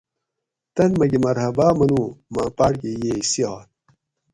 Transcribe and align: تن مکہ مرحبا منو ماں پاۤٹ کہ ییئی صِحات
تن 0.75 0.89
مکہ 0.99 1.19
مرحبا 1.23 1.67
منو 1.77 2.01
ماں 2.33 2.49
پاۤٹ 2.57 2.73
کہ 2.81 2.89
ییئی 3.01 3.21
صِحات 3.31 3.67